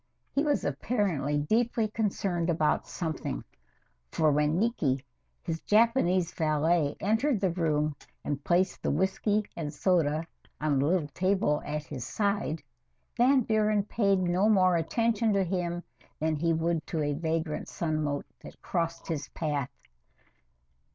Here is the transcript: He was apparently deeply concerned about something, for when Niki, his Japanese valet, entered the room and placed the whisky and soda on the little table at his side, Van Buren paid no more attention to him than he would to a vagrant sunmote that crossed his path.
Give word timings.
He 0.33 0.41
was 0.41 0.65
apparently 0.65 1.37
deeply 1.37 1.87
concerned 1.87 2.49
about 2.49 2.87
something, 2.87 3.43
for 4.11 4.31
when 4.31 4.59
Niki, 4.59 5.03
his 5.43 5.61
Japanese 5.61 6.33
valet, 6.33 6.95
entered 6.99 7.39
the 7.39 7.51
room 7.51 7.95
and 8.25 8.43
placed 8.43 8.81
the 8.81 8.89
whisky 8.89 9.43
and 9.55 9.71
soda 9.71 10.25
on 10.59 10.79
the 10.79 10.87
little 10.87 11.07
table 11.09 11.61
at 11.67 11.83
his 11.83 12.03
side, 12.03 12.63
Van 13.15 13.41
Buren 13.41 13.83
paid 13.83 14.17
no 14.17 14.49
more 14.49 14.75
attention 14.75 15.33
to 15.33 15.43
him 15.43 15.83
than 16.19 16.35
he 16.35 16.51
would 16.51 16.83
to 16.87 17.03
a 17.03 17.13
vagrant 17.13 17.67
sunmote 17.67 18.25
that 18.41 18.59
crossed 18.63 19.05
his 19.07 19.29
path. 19.35 19.69